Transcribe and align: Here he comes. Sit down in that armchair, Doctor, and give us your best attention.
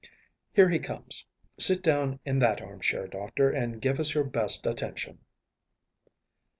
Here 0.53 0.67
he 0.71 0.79
comes. 0.79 1.27
Sit 1.59 1.83
down 1.83 2.17
in 2.25 2.39
that 2.39 2.59
armchair, 2.59 3.05
Doctor, 3.05 3.51
and 3.51 3.79
give 3.79 3.99
us 3.99 4.15
your 4.15 4.23
best 4.23 4.65
attention. 4.65 5.19